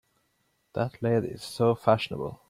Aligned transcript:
That 0.73 1.03
lady 1.03 1.27
is 1.27 1.43
so 1.43 1.75
fashionable! 1.75 2.39